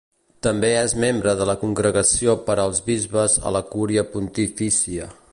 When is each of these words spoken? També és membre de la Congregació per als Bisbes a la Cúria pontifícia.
També 0.45 0.69
és 0.77 0.95
membre 1.03 1.33
de 1.41 1.45
la 1.49 1.55
Congregació 1.63 2.33
per 2.47 2.55
als 2.63 2.79
Bisbes 2.87 3.35
a 3.51 3.55
la 3.57 3.61
Cúria 3.75 4.05
pontifícia. 4.15 5.11